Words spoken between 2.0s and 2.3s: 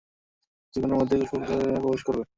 করবে।